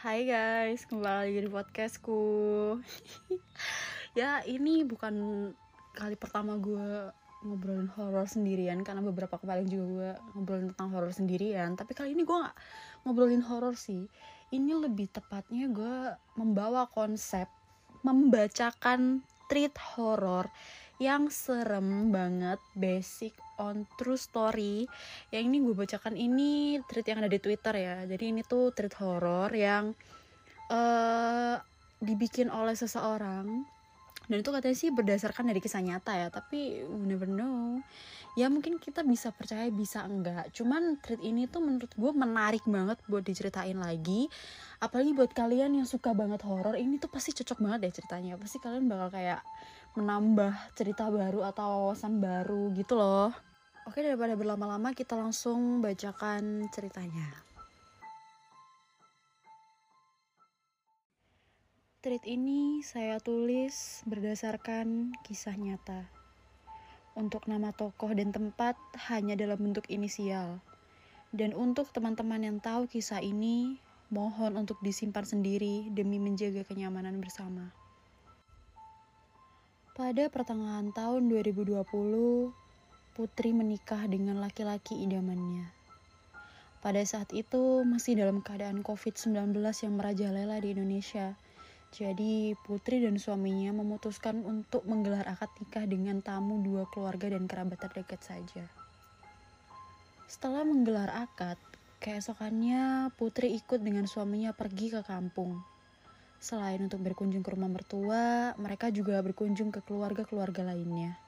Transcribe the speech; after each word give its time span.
Hai 0.00 0.24
guys, 0.24 0.88
kembali 0.88 1.28
lagi 1.28 1.44
di 1.44 1.50
podcastku. 1.52 2.24
Ya 4.16 4.40
ini 4.48 4.80
bukan 4.80 5.12
kali 5.92 6.16
pertama 6.16 6.56
gue 6.56 7.12
ngobrolin 7.44 7.92
horor 7.92 8.24
sendirian 8.24 8.80
Karena 8.80 9.04
beberapa 9.04 9.36
kali 9.36 9.68
juga 9.68 9.84
gue 9.84 10.10
ngobrolin 10.32 10.72
tentang 10.72 10.96
horor 10.96 11.12
sendirian. 11.12 11.76
Tapi 11.76 11.92
kali 11.92 12.16
ini 12.16 12.24
gue 12.24 12.32
gak 12.32 12.56
ngobrolin 13.04 13.44
horor 13.44 13.76
sih. 13.76 14.08
Ini 14.48 14.72
lebih 14.80 15.12
tepatnya 15.12 15.68
gue 15.68 16.16
membawa 16.40 16.88
konsep 16.88 17.44
Membacakan 18.00 19.20
treat 19.52 19.76
horor 19.76 20.48
yang 20.96 21.28
serem 21.28 22.08
banget 22.08 22.56
basic 22.72 23.36
on 23.60 23.84
true 24.00 24.16
story. 24.16 24.88
Yang 25.28 25.42
ini 25.52 25.56
gue 25.60 25.74
bacakan 25.76 26.16
ini 26.16 26.80
tweet 26.88 27.12
yang 27.12 27.20
ada 27.20 27.28
di 27.28 27.36
twitter 27.36 27.74
ya. 27.76 27.96
Jadi 28.08 28.24
ini 28.32 28.40
tuh 28.40 28.72
tweet 28.72 28.96
horor 28.96 29.52
yang 29.52 29.92
uh, 30.72 31.60
dibikin 32.00 32.48
oleh 32.48 32.72
seseorang. 32.72 33.68
Dan 34.30 34.46
itu 34.46 34.54
katanya 34.54 34.76
sih 34.78 34.94
berdasarkan 34.94 35.50
dari 35.50 35.58
kisah 35.58 35.82
nyata 35.82 36.14
ya 36.14 36.30
tapi 36.30 36.86
we 36.86 37.04
never 37.04 37.26
know. 37.26 37.82
Ya 38.38 38.46
mungkin 38.46 38.78
kita 38.78 39.02
bisa 39.02 39.34
percaya 39.34 39.66
bisa 39.74 40.06
enggak. 40.06 40.54
Cuman 40.54 41.02
tweet 41.02 41.18
ini 41.18 41.50
tuh 41.50 41.58
menurut 41.58 41.90
gue 41.90 42.12
menarik 42.14 42.62
banget 42.62 43.02
buat 43.10 43.26
diceritain 43.26 43.74
lagi. 43.74 44.30
Apalagi 44.78 45.18
buat 45.18 45.34
kalian 45.34 45.82
yang 45.82 45.86
suka 45.90 46.14
banget 46.14 46.46
horor 46.46 46.78
ini 46.78 47.02
tuh 47.02 47.10
pasti 47.10 47.34
cocok 47.34 47.58
banget 47.58 47.78
deh 47.90 47.94
ceritanya. 47.98 48.38
Pasti 48.38 48.62
kalian 48.62 48.86
bakal 48.86 49.10
kayak 49.18 49.42
menambah 49.98 50.54
cerita 50.78 51.10
baru 51.10 51.42
atau 51.50 51.90
wawasan 51.90 52.22
baru 52.22 52.70
gitu 52.78 52.94
loh. 52.94 53.34
Oke 53.88 54.04
daripada 54.04 54.36
berlama-lama 54.36 54.92
kita 54.92 55.16
langsung 55.16 55.80
bacakan 55.80 56.68
ceritanya. 56.68 57.32
Tweet 62.04 62.24
ini 62.28 62.84
saya 62.84 63.16
tulis 63.20 64.04
berdasarkan 64.04 65.16
kisah 65.24 65.56
nyata. 65.56 66.08
Untuk 67.16 67.48
nama 67.48 67.72
tokoh 67.72 68.12
dan 68.12 68.32
tempat 68.32 68.76
hanya 69.08 69.36
dalam 69.36 69.60
bentuk 69.60 69.88
inisial. 69.88 70.60
Dan 71.32 71.56
untuk 71.56 71.88
teman-teman 71.92 72.40
yang 72.40 72.58
tahu 72.60 72.84
kisah 72.88 73.24
ini, 73.24 73.80
mohon 74.12 74.60
untuk 74.60 74.76
disimpan 74.84 75.24
sendiri 75.24 75.88
demi 75.92 76.20
menjaga 76.20 76.64
kenyamanan 76.68 77.20
bersama. 77.20 77.72
Pada 79.92 80.32
pertengahan 80.32 80.92
tahun 80.96 81.28
2020, 81.28 81.84
Putri 83.20 83.52
menikah 83.52 84.08
dengan 84.08 84.40
laki-laki 84.40 84.96
idamannya. 85.04 85.68
Pada 86.80 87.04
saat 87.04 87.28
itu 87.36 87.84
masih 87.84 88.16
dalam 88.16 88.40
keadaan 88.40 88.80
COVID-19 88.80 89.60
yang 89.60 89.92
merajalela 90.00 90.56
di 90.56 90.72
Indonesia. 90.72 91.36
Jadi 91.92 92.56
Putri 92.64 93.04
dan 93.04 93.20
suaminya 93.20 93.76
memutuskan 93.76 94.40
untuk 94.40 94.88
menggelar 94.88 95.28
akad 95.28 95.52
nikah 95.60 95.84
dengan 95.84 96.24
tamu 96.24 96.64
dua 96.64 96.88
keluarga 96.88 97.36
dan 97.36 97.44
kerabat 97.44 97.84
terdekat 97.84 98.24
saja. 98.24 98.64
Setelah 100.24 100.64
menggelar 100.64 101.12
akad, 101.12 101.60
keesokannya 102.00 103.12
Putri 103.20 103.52
ikut 103.52 103.84
dengan 103.84 104.08
suaminya 104.08 104.56
pergi 104.56 104.96
ke 104.96 105.04
kampung 105.04 105.60
Selain 106.40 106.80
untuk 106.80 107.04
berkunjung 107.04 107.44
ke 107.44 107.52
rumah 107.52 107.68
mertua, 107.68 108.56
mereka 108.56 108.88
juga 108.88 109.20
berkunjung 109.20 109.68
ke 109.68 109.84
keluarga-keluarga 109.84 110.72
lainnya. 110.72 111.20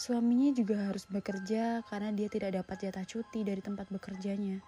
Suaminya 0.00 0.48
juga 0.56 0.88
harus 0.88 1.04
bekerja 1.04 1.84
karena 1.84 2.08
dia 2.16 2.32
tidak 2.32 2.56
dapat 2.56 2.88
jatah 2.88 3.04
cuti 3.04 3.44
dari 3.44 3.60
tempat 3.60 3.92
bekerjanya. 3.92 4.64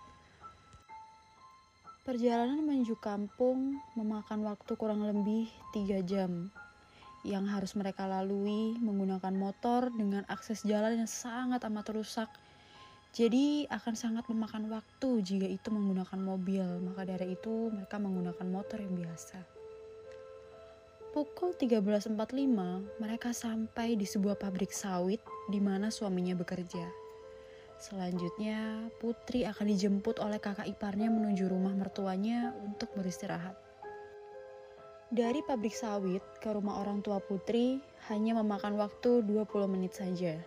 Perjalanan 2.04 2.60
menuju 2.60 3.00
kampung 3.00 3.80
memakan 3.96 4.44
waktu 4.44 4.76
kurang 4.76 5.08
lebih 5.08 5.48
tiga 5.72 6.04
jam 6.04 6.52
yang 7.24 7.48
harus 7.48 7.72
mereka 7.72 8.04
lalui 8.04 8.76
menggunakan 8.76 9.32
motor 9.32 9.88
dengan 9.96 10.28
akses 10.28 10.68
jalan 10.68 11.00
yang 11.00 11.08
sangat 11.08 11.64
amat 11.64 11.88
rusak 11.96 12.28
jadi 13.12 13.68
akan 13.68 13.92
sangat 13.92 14.24
memakan 14.32 14.72
waktu 14.72 15.20
jika 15.20 15.44
itu 15.44 15.68
menggunakan 15.68 16.16
mobil, 16.16 16.64
maka 16.80 17.04
dari 17.04 17.36
itu 17.36 17.68
mereka 17.68 18.00
menggunakan 18.00 18.48
motor 18.48 18.80
yang 18.80 18.96
biasa. 18.96 19.61
Pukul 21.12 21.52
13.45, 21.52 22.16
mereka 22.96 23.36
sampai 23.36 24.00
di 24.00 24.08
sebuah 24.08 24.40
pabrik 24.40 24.72
sawit 24.72 25.20
di 25.52 25.60
mana 25.60 25.92
suaminya 25.92 26.32
bekerja. 26.32 26.88
Selanjutnya, 27.76 28.88
Putri 28.96 29.44
akan 29.44 29.68
dijemput 29.68 30.16
oleh 30.24 30.40
kakak 30.40 30.64
iparnya 30.64 31.12
menuju 31.12 31.52
rumah 31.52 31.76
mertuanya 31.76 32.56
untuk 32.64 32.88
beristirahat. 32.96 33.52
Dari 35.12 35.44
pabrik 35.44 35.76
sawit 35.76 36.24
ke 36.40 36.48
rumah 36.48 36.80
orang 36.80 37.04
tua 37.04 37.20
Putri 37.20 37.84
hanya 38.08 38.40
memakan 38.40 38.80
waktu 38.80 39.20
20 39.20 39.68
menit 39.68 39.92
saja. 39.92 40.40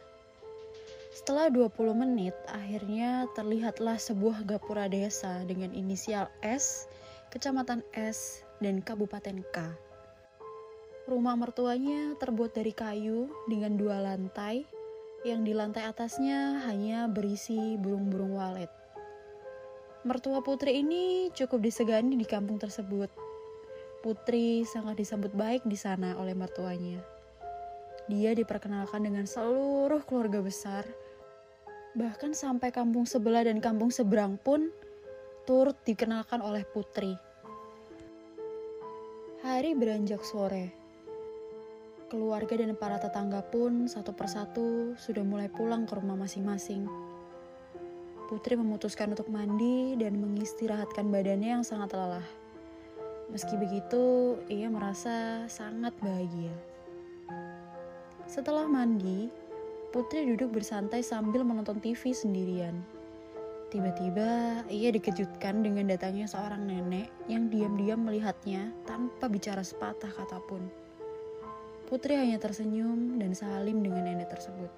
Setelah 1.13 1.53
20 1.53 1.93
menit, 1.93 2.33
akhirnya 2.49 3.29
terlihatlah 3.37 4.01
sebuah 4.01 4.41
gapura 4.49 4.89
desa 4.89 5.45
dengan 5.45 5.77
inisial 5.77 6.25
S, 6.41 6.89
kecamatan 7.29 7.85
S, 7.93 8.41
dan 8.65 8.81
kabupaten 8.81 9.45
K. 9.53 9.84
Rumah 11.05 11.38
mertuanya 11.38 12.17
terbuat 12.17 12.57
dari 12.57 12.73
kayu 12.73 13.29
dengan 13.45 13.77
dua 13.77 14.01
lantai, 14.01 14.66
yang 15.21 15.45
di 15.45 15.53
lantai 15.53 15.85
atasnya 15.85 16.66
hanya 16.66 17.05
berisi 17.05 17.77
burung-burung 17.77 18.38
walet. 18.38 18.69
Mertua 20.05 20.41
putri 20.41 20.81
ini 20.81 21.29
cukup 21.33 21.61
disegani 21.61 22.17
di 22.17 22.25
kampung 22.25 22.57
tersebut. 22.57 23.09
Putri 24.01 24.65
sangat 24.65 25.01
disambut 25.01 25.33
baik 25.33 25.65
di 25.65 25.77
sana 25.77 26.17
oleh 26.17 26.33
mertuanya. 26.33 27.01
Dia 28.05 28.38
diperkenalkan 28.38 29.01
dengan 29.01 29.25
seluruh 29.25 30.05
keluarga 30.05 30.45
besar, 30.45 30.85
Bahkan 31.95 32.35
sampai 32.35 32.75
kampung 32.75 33.07
sebelah 33.07 33.47
dan 33.47 33.63
kampung 33.63 33.88
seberang 33.88 34.35
pun 34.35 34.67
turut 35.47 35.79
dikenalkan 35.88 36.44
oleh 36.44 36.67
Putri. 36.67 37.15
Hari 39.39 39.71
beranjak 39.79 40.19
sore. 40.27 40.84
Keluarga 42.05 42.53
dan 42.53 42.77
para 42.77 43.01
tetangga 43.01 43.41
pun 43.41 43.89
satu 43.89 44.13
persatu 44.13 44.93
sudah 44.93 45.25
mulai 45.25 45.49
pulang 45.49 45.89
ke 45.89 45.97
rumah 45.97 46.13
masing-masing. 46.13 46.85
Putri 48.29 48.53
memutuskan 48.53 49.17
untuk 49.17 49.25
mandi 49.33 49.97
dan 49.97 50.21
mengistirahatkan 50.21 51.09
badannya 51.09 51.57
yang 51.57 51.65
sangat 51.65 51.97
lelah. 51.97 52.25
Meski 53.33 53.57
begitu, 53.57 54.38
ia 54.53 54.69
merasa 54.69 55.49
sangat 55.49 55.97
bahagia. 55.97 56.53
Setelah 58.29 58.69
mandi, 58.69 59.33
Putri 59.89 60.29
duduk 60.29 60.61
bersantai 60.61 61.01
sambil 61.01 61.41
menonton 61.41 61.81
TV 61.81 62.13
sendirian. 62.13 62.85
Tiba-tiba 63.73 64.61
ia 64.69 64.94
dikejutkan 64.94 65.65
dengan 65.65 65.89
datangnya 65.89 66.29
seorang 66.29 66.69
nenek 66.69 67.09
yang 67.25 67.49
diam-diam 67.49 68.05
melihatnya 68.05 68.69
tanpa 68.85 69.25
bicara 69.25 69.65
sepatah 69.65 70.13
kata 70.13 70.38
pun. 70.45 70.84
Putri 71.85 72.18
hanya 72.18 72.41
tersenyum 72.41 73.22
dan 73.22 73.38
salim 73.38 73.85
dengan 73.85 74.09
nenek 74.09 74.34
tersebut. 74.34 74.73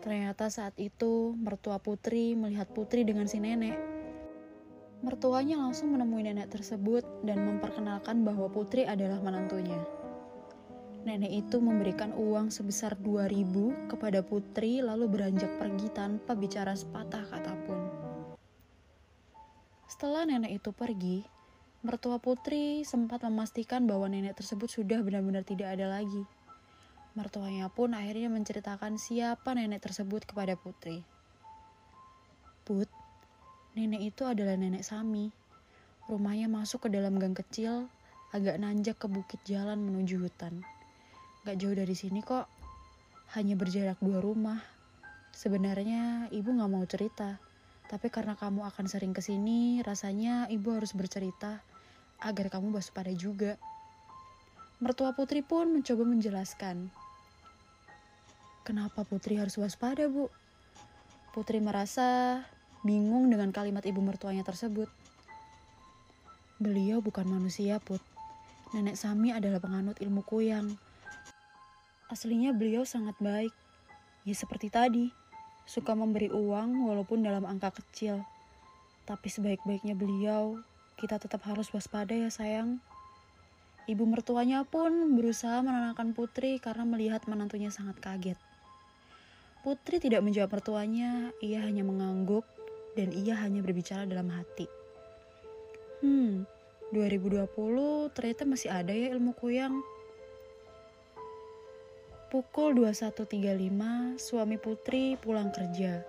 Ternyata 0.00 0.48
saat 0.48 0.72
itu 0.80 1.36
mertua 1.36 1.76
Putri 1.76 2.32
melihat 2.32 2.72
Putri 2.72 3.04
dengan 3.04 3.28
si 3.28 3.36
nenek. 3.36 3.76
Mertuanya 5.04 5.60
langsung 5.60 5.92
menemui 5.92 6.24
nenek 6.24 6.48
tersebut 6.48 7.04
dan 7.28 7.44
memperkenalkan 7.44 8.24
bahwa 8.24 8.48
Putri 8.48 8.88
adalah 8.88 9.20
menantunya. 9.20 9.76
Nenek 11.00 11.32
itu 11.48 11.56
memberikan 11.64 12.12
uang 12.12 12.52
sebesar 12.52 12.92
2000 13.00 13.88
kepada 13.88 14.20
putri 14.20 14.84
lalu 14.84 15.08
beranjak 15.08 15.48
pergi 15.56 15.88
tanpa 15.96 16.36
bicara 16.36 16.76
sepatah 16.76 17.24
kata 17.24 17.52
pun. 17.64 17.80
Setelah 19.88 20.28
nenek 20.28 20.60
itu 20.60 20.76
pergi, 20.76 21.24
mertua 21.80 22.20
putri 22.20 22.84
sempat 22.84 23.24
memastikan 23.24 23.88
bahwa 23.88 24.04
nenek 24.04 24.36
tersebut 24.36 24.68
sudah 24.68 25.00
benar-benar 25.00 25.48
tidak 25.48 25.72
ada 25.72 25.88
lagi. 25.88 26.28
Mertuanya 27.16 27.72
pun 27.72 27.96
akhirnya 27.96 28.28
menceritakan 28.28 29.00
siapa 29.00 29.56
nenek 29.56 29.80
tersebut 29.80 30.28
kepada 30.28 30.60
putri. 30.60 31.00
Put, 32.68 32.86
nenek 33.72 34.12
itu 34.12 34.28
adalah 34.28 34.60
nenek 34.60 34.84
Sami. 34.84 35.32
Rumahnya 36.04 36.52
masuk 36.52 36.84
ke 36.84 36.88
dalam 36.92 37.16
gang 37.16 37.32
kecil, 37.32 37.88
agak 38.36 38.60
nanjak 38.60 39.00
ke 39.00 39.08
bukit 39.08 39.40
jalan 39.48 39.80
menuju 39.80 40.20
hutan. 40.20 40.60
Gak 41.48 41.56
jauh 41.56 41.72
dari 41.72 41.96
sini 41.96 42.20
kok. 42.20 42.44
Hanya 43.32 43.56
berjarak 43.56 43.96
dua 44.04 44.20
rumah. 44.20 44.60
Sebenarnya 45.32 46.28
ibu 46.28 46.52
gak 46.52 46.70
mau 46.70 46.84
cerita. 46.84 47.40
Tapi 47.88 48.12
karena 48.12 48.36
kamu 48.36 48.68
akan 48.68 48.86
sering 48.86 49.16
ke 49.16 49.24
sini, 49.24 49.80
rasanya 49.82 50.46
ibu 50.52 50.76
harus 50.76 50.92
bercerita 50.94 51.69
agar 52.20 52.52
kamu 52.52 52.76
waspada 52.76 53.10
juga. 53.16 53.56
Mertua 54.80 55.12
Putri 55.12 55.44
pun 55.44 55.68
mencoba 55.68 56.04
menjelaskan. 56.08 56.88
Kenapa 58.64 59.04
Putri 59.04 59.36
harus 59.36 59.56
waspada, 59.60 60.08
Bu? 60.08 60.32
Putri 61.36 61.60
merasa 61.60 62.40
bingung 62.80 63.28
dengan 63.28 63.52
kalimat 63.52 63.84
ibu 63.84 64.00
mertuanya 64.00 64.40
tersebut. 64.44 64.88
Beliau 66.60 67.00
bukan 67.00 67.28
manusia, 67.28 67.80
Put. 67.80 68.00
Nenek 68.70 68.94
Sami 68.94 69.34
adalah 69.34 69.58
penganut 69.58 69.98
ilmu 69.98 70.22
kuyang. 70.22 70.76
Aslinya 72.12 72.54
beliau 72.54 72.86
sangat 72.86 73.18
baik. 73.18 73.52
Ya 74.28 74.34
seperti 74.36 74.68
tadi, 74.68 75.08
suka 75.64 75.96
memberi 75.96 76.28
uang 76.28 76.86
walaupun 76.86 77.24
dalam 77.24 77.48
angka 77.48 77.74
kecil. 77.80 78.22
Tapi 79.08 79.26
sebaik-baiknya 79.26 79.96
beliau, 79.96 80.60
kita 81.00 81.16
tetap 81.16 81.40
harus 81.48 81.72
waspada 81.72 82.12
ya 82.12 82.28
sayang. 82.28 82.76
Ibu 83.88 84.04
mertuanya 84.04 84.68
pun 84.68 85.16
berusaha 85.16 85.64
menenangkan 85.64 86.12
Putri 86.12 86.60
karena 86.60 86.84
melihat 86.84 87.24
menantunya 87.24 87.72
sangat 87.72 87.96
kaget. 87.98 88.36
Putri 89.64 89.96
tidak 89.96 90.20
menjawab 90.20 90.60
mertuanya, 90.60 91.32
ia 91.40 91.64
hanya 91.64 91.80
mengangguk 91.80 92.44
dan 93.00 93.16
ia 93.16 93.32
hanya 93.40 93.64
berbicara 93.64 94.04
dalam 94.04 94.28
hati. 94.28 94.68
Hmm, 96.04 96.44
2020 96.92 98.12
ternyata 98.12 98.42
masih 98.44 98.68
ada 98.68 98.92
ya 98.92 99.16
ilmu 99.16 99.32
kuyang. 99.36 99.80
Pukul 102.30 102.78
21.35, 102.78 104.14
suami 104.20 104.54
Putri 104.54 105.18
pulang 105.18 105.50
kerja. 105.50 106.06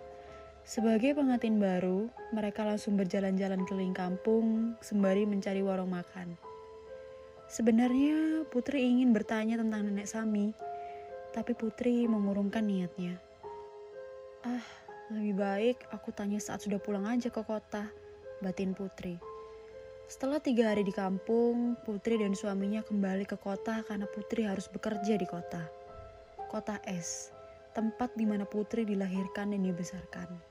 Sebagai 0.61 1.17
pengantin 1.17 1.57
baru, 1.57 2.05
mereka 2.29 2.61
langsung 2.61 2.93
berjalan-jalan 2.93 3.65
keliling 3.65 3.97
kampung 3.97 4.77
sembari 4.77 5.25
mencari 5.25 5.65
warung 5.65 5.89
makan. 5.89 6.37
Sebenarnya 7.49 8.45
Putri 8.47 8.85
ingin 8.85 9.11
bertanya 9.11 9.59
tentang 9.59 9.89
nenek 9.89 10.07
Sami, 10.07 10.53
tapi 11.33 11.57
Putri 11.57 12.05
mengurungkan 12.05 12.63
niatnya. 12.63 13.17
Ah, 14.45 14.63
lebih 15.11 15.35
baik 15.35 15.77
aku 15.91 16.13
tanya 16.13 16.37
saat 16.37 16.61
sudah 16.63 16.79
pulang 16.79 17.09
aja 17.09 17.33
ke 17.33 17.41
kota, 17.41 17.89
batin 18.39 18.77
Putri. 18.77 19.17
Setelah 20.07 20.43
tiga 20.43 20.71
hari 20.71 20.85
di 20.85 20.93
kampung, 20.93 21.73
Putri 21.87 22.21
dan 22.21 22.37
suaminya 22.37 22.85
kembali 22.85 23.25
ke 23.25 23.35
kota 23.35 23.81
karena 23.83 24.05
Putri 24.07 24.45
harus 24.45 24.69
bekerja 24.69 25.17
di 25.17 25.27
kota. 25.27 25.65
Kota 26.47 26.79
S, 26.85 27.33
tempat 27.71 28.13
di 28.13 28.27
mana 28.27 28.43
Putri 28.43 28.83
dilahirkan 28.83 29.55
dan 29.55 29.63
dibesarkan. 29.63 30.50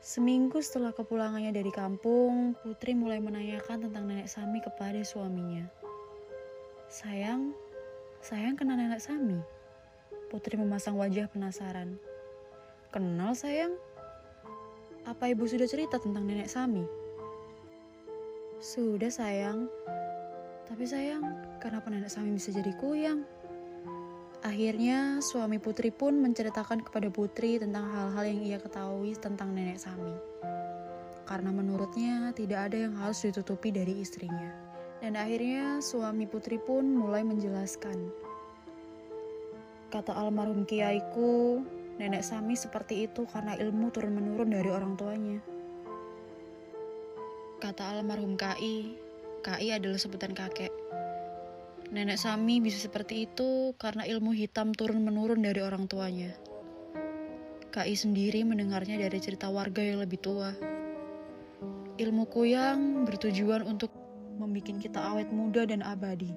Seminggu 0.00 0.64
setelah 0.64 0.96
kepulangannya 0.96 1.52
dari 1.52 1.68
kampung, 1.68 2.56
Putri 2.64 2.96
mulai 2.96 3.20
menanyakan 3.20 3.84
tentang 3.84 4.08
nenek 4.08 4.32
Sami 4.32 4.64
kepada 4.64 4.96
suaminya. 5.04 5.68
Sayang, 6.88 7.52
sayang 8.24 8.56
kenal 8.56 8.80
nenek 8.80 9.04
Sami. 9.04 9.36
Putri 10.32 10.56
memasang 10.56 10.96
wajah 10.96 11.28
penasaran. 11.28 12.00
Kenal 12.88 13.36
sayang? 13.36 13.76
Apa 15.04 15.36
ibu 15.36 15.44
sudah 15.44 15.68
cerita 15.68 16.00
tentang 16.00 16.24
nenek 16.24 16.48
Sami? 16.48 16.88
Sudah 18.56 19.12
sayang. 19.12 19.68
Tapi 20.64 20.88
sayang, 20.88 21.28
kenapa 21.60 21.92
nenek 21.92 22.08
Sami 22.08 22.40
bisa 22.40 22.48
jadi 22.48 22.72
kuyang? 22.80 23.20
Akhirnya 24.40 25.20
suami 25.20 25.60
Putri 25.60 25.92
pun 25.92 26.16
menceritakan 26.16 26.80
kepada 26.80 27.12
Putri 27.12 27.60
tentang 27.60 27.84
hal-hal 27.92 28.24
yang 28.24 28.40
ia 28.40 28.56
ketahui 28.56 29.12
tentang 29.20 29.52
nenek 29.52 29.76
Sami. 29.76 30.16
Karena 31.28 31.52
menurutnya 31.52 32.32
tidak 32.32 32.72
ada 32.72 32.88
yang 32.88 32.96
harus 32.96 33.20
ditutupi 33.20 33.68
dari 33.68 34.00
istrinya. 34.00 34.48
Dan 35.04 35.20
akhirnya 35.20 35.84
suami 35.84 36.24
Putri 36.24 36.56
pun 36.56 36.88
mulai 36.88 37.20
menjelaskan. 37.20 38.08
Kata 39.92 40.16
almarhum 40.16 40.64
kiaiku, 40.64 41.60
nenek 42.00 42.24
Sami 42.24 42.56
seperti 42.56 43.12
itu 43.12 43.28
karena 43.28 43.60
ilmu 43.60 43.92
turun-menurun 43.92 44.56
dari 44.56 44.72
orang 44.72 44.96
tuanya. 44.96 45.40
Kata 47.60 47.92
almarhum 47.92 48.40
KI, 48.40 48.96
KI 49.44 49.68
adalah 49.76 50.00
sebutan 50.00 50.32
kakek. 50.32 50.79
Nenek 51.90 52.22
Sami 52.22 52.62
bisa 52.62 52.78
seperti 52.78 53.26
itu 53.26 53.74
karena 53.74 54.06
ilmu 54.06 54.30
hitam 54.30 54.70
turun-menurun 54.70 55.42
dari 55.42 55.58
orang 55.58 55.90
tuanya. 55.90 56.30
KI 57.74 57.98
sendiri 57.98 58.46
mendengarnya 58.46 58.94
dari 58.94 59.18
cerita 59.18 59.50
warga 59.50 59.82
yang 59.82 59.98
lebih 59.98 60.22
tua. 60.22 60.54
Ilmu 61.98 62.30
kuyang 62.30 63.02
bertujuan 63.02 63.66
untuk 63.66 63.90
membuat 64.38 64.78
kita 64.78 65.02
awet 65.02 65.34
muda 65.34 65.66
dan 65.66 65.82
abadi. 65.82 66.30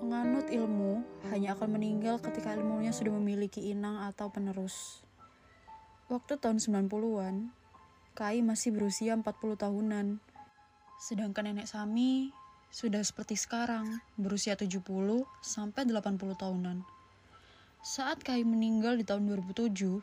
Penganut 0.00 0.48
ilmu 0.48 1.04
hanya 1.28 1.52
akan 1.52 1.76
meninggal 1.76 2.24
ketika 2.24 2.56
ilmunya 2.56 2.88
sudah 2.88 3.12
memiliki 3.12 3.68
inang 3.68 4.00
atau 4.08 4.32
penerus. 4.32 5.04
Waktu 6.08 6.40
tahun 6.40 6.56
90-an, 6.56 7.52
Kai 8.16 8.40
masih 8.40 8.72
berusia 8.72 9.12
40 9.12 9.28
tahunan. 9.60 10.24
Sedangkan 11.00 11.52
nenek 11.52 11.68
Sami 11.68 12.32
sudah 12.72 13.04
seperti 13.04 13.36
sekarang, 13.36 14.00
berusia 14.16 14.56
70 14.56 14.80
sampai 15.44 15.84
80 15.84 16.16
tahunan. 16.40 16.80
Saat 17.84 18.24
Kai 18.24 18.40
meninggal 18.48 18.96
di 18.96 19.04
tahun 19.04 19.28
2007, 19.28 20.00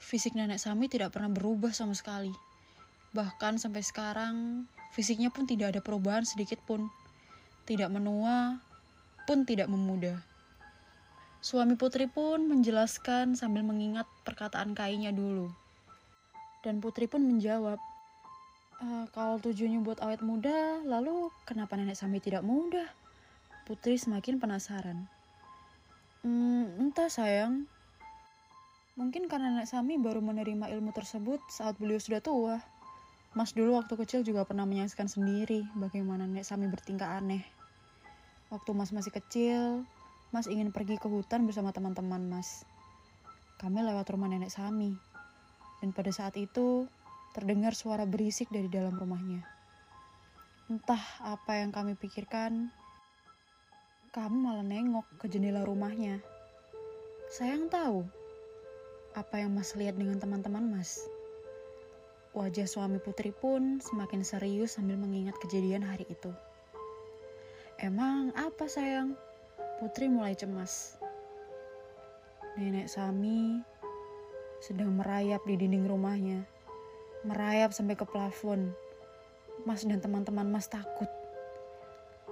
fisik 0.00 0.32
nenek 0.32 0.56
Sami 0.56 0.88
tidak 0.88 1.12
pernah 1.12 1.28
berubah 1.28 1.76
sama 1.76 1.92
sekali. 1.92 2.32
Bahkan 3.12 3.60
sampai 3.60 3.84
sekarang, 3.84 4.64
fisiknya 4.96 5.28
pun 5.28 5.44
tidak 5.44 5.76
ada 5.76 5.80
perubahan 5.84 6.24
sedikit 6.24 6.56
pun. 6.64 6.88
Tidak 7.68 7.92
menua, 7.92 8.56
pun 9.28 9.44
tidak 9.44 9.68
memuda. 9.68 10.24
Suami 11.44 11.76
putri 11.76 12.08
pun 12.08 12.48
menjelaskan 12.48 13.36
sambil 13.36 13.60
mengingat 13.60 14.08
perkataan 14.24 14.72
kainya 14.72 15.12
dulu. 15.12 15.52
Dan 16.60 16.84
Putri 16.84 17.08
pun 17.08 17.24
menjawab, 17.24 17.80
e, 18.80 18.86
kalau 19.12 19.36
tujuannya 19.38 19.84
buat 19.84 20.00
awet 20.00 20.24
muda, 20.24 20.80
lalu 20.82 21.28
kenapa 21.44 21.76
nenek 21.76 21.96
Sami 21.96 22.18
tidak 22.18 22.42
muda? 22.42 22.88
Putri 23.68 24.00
semakin 24.00 24.40
penasaran. 24.40 25.06
Hmm, 26.20 26.66
entah 26.80 27.08
sayang. 27.08 27.64
Mungkin 28.98 29.30
karena 29.30 29.52
nenek 29.52 29.70
Sami 29.70 29.96
baru 29.96 30.20
menerima 30.20 30.68
ilmu 30.76 30.92
tersebut 30.92 31.40
saat 31.48 31.78
beliau 31.80 31.96
sudah 31.96 32.20
tua. 32.20 32.56
Mas 33.32 33.54
dulu 33.54 33.78
waktu 33.78 33.94
kecil 33.94 34.26
juga 34.26 34.42
pernah 34.42 34.66
menyaksikan 34.66 35.06
sendiri 35.06 35.62
bagaimana 35.78 36.26
nenek 36.26 36.44
Sami 36.44 36.66
bertingkah 36.66 37.16
aneh. 37.16 37.46
Waktu 38.50 38.74
Mas 38.74 38.90
masih 38.90 39.14
kecil, 39.14 39.86
Mas 40.34 40.50
ingin 40.50 40.74
pergi 40.74 40.98
ke 40.98 41.06
hutan 41.06 41.46
bersama 41.46 41.70
teman-teman 41.70 42.26
Mas. 42.26 42.66
Kami 43.62 43.80
lewat 43.86 44.10
rumah 44.10 44.26
nenek 44.26 44.50
Sami. 44.50 44.92
Dan 45.78 45.94
pada 45.94 46.10
saat 46.10 46.34
itu 46.36 46.90
terdengar 47.30 47.78
suara 47.78 48.06
berisik 48.06 48.50
dari 48.50 48.66
dalam 48.66 48.94
rumahnya. 48.98 49.46
Entah 50.70 51.02
apa 51.22 51.58
yang 51.58 51.74
kami 51.74 51.98
pikirkan, 51.98 52.70
kami 54.10 54.36
malah 54.38 54.66
nengok 54.66 55.06
ke 55.22 55.26
jendela 55.30 55.62
rumahnya. 55.62 56.18
Sayang 57.30 57.70
tahu 57.70 58.02
apa 59.14 59.42
yang 59.42 59.54
Mas 59.54 59.74
lihat 59.74 59.98
dengan 59.98 60.18
teman-teman 60.18 60.66
Mas. 60.66 61.02
Wajah 62.30 62.66
suami 62.66 63.02
putri 63.02 63.34
pun 63.34 63.82
semakin 63.82 64.22
serius 64.22 64.78
sambil 64.78 64.94
mengingat 64.94 65.34
kejadian 65.42 65.82
hari 65.82 66.06
itu. 66.06 66.30
Emang 67.82 68.30
apa 68.38 68.70
sayang? 68.70 69.18
Putri 69.82 70.06
mulai 70.06 70.38
cemas. 70.38 70.94
Nenek 72.54 72.86
Sami 72.86 73.58
sedang 74.62 74.94
merayap 74.94 75.42
di 75.48 75.56
dinding 75.56 75.88
rumahnya. 75.88 76.46
Merayap 77.20 77.76
sampai 77.76 78.00
ke 78.00 78.08
plafon. 78.08 78.72
Mas 79.68 79.84
dan 79.84 80.00
teman-teman 80.00 80.48
Mas 80.48 80.72
takut. 80.72 81.08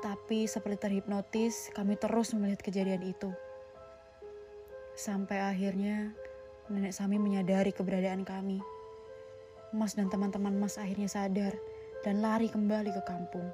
Tapi 0.00 0.48
seperti 0.48 0.88
terhipnotis, 0.88 1.68
kami 1.76 2.00
terus 2.00 2.32
melihat 2.32 2.64
kejadian 2.64 3.04
itu. 3.04 3.28
Sampai 4.96 5.44
akhirnya 5.44 6.16
nenek 6.72 6.96
Sami 6.96 7.20
menyadari 7.20 7.68
keberadaan 7.68 8.24
kami. 8.24 8.64
Mas 9.76 9.92
dan 9.92 10.08
teman-teman 10.08 10.56
Mas 10.56 10.80
akhirnya 10.80 11.12
sadar 11.12 11.52
dan 12.00 12.24
lari 12.24 12.48
kembali 12.48 12.88
ke 12.88 13.02
kampung. 13.04 13.44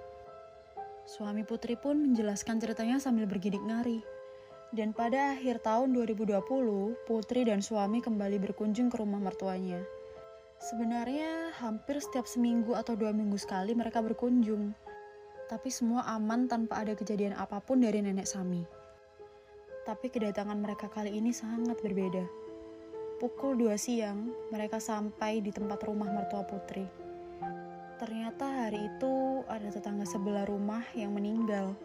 Suami 1.04 1.42
putri 1.42 1.74
pun 1.74 1.98
menjelaskan 1.98 2.62
ceritanya 2.62 3.02
sambil 3.02 3.26
bergidik 3.26 3.60
ngari. 3.60 4.00
Dan 4.74 4.90
pada 4.90 5.34
akhir 5.34 5.62
tahun 5.62 5.94
2020, 5.94 6.42
Putri 7.06 7.46
dan 7.46 7.62
suami 7.62 8.02
kembali 8.02 8.42
berkunjung 8.42 8.90
ke 8.90 8.98
rumah 8.98 9.22
mertuanya. 9.22 9.78
Sebenarnya 10.62 11.50
hampir 11.58 11.98
setiap 11.98 12.26
seminggu 12.26 12.78
atau 12.78 12.94
dua 12.94 13.10
minggu 13.10 13.34
sekali 13.38 13.74
mereka 13.74 13.98
berkunjung. 13.98 14.70
Tapi 15.50 15.68
semua 15.68 16.06
aman 16.14 16.46
tanpa 16.46 16.82
ada 16.82 16.94
kejadian 16.94 17.34
apa 17.34 17.58
pun 17.58 17.82
dari 17.82 18.00
nenek 18.00 18.26
Sami. 18.26 18.62
Tapi 19.84 20.08
kedatangan 20.08 20.56
mereka 20.56 20.88
kali 20.88 21.12
ini 21.12 21.34
sangat 21.34 21.76
berbeda. 21.84 22.24
Pukul 23.20 23.54
2 23.60 23.76
siang, 23.76 24.32
mereka 24.50 24.80
sampai 24.80 25.38
di 25.38 25.54
tempat 25.54 25.78
rumah 25.86 26.08
mertua 26.10 26.42
Putri. 26.48 26.82
Ternyata 27.94 28.66
hari 28.66 28.90
itu 28.90 29.44
ada 29.46 29.70
tetangga 29.70 30.02
sebelah 30.02 30.48
rumah 30.48 30.82
yang 30.98 31.14
meninggal. 31.14 31.78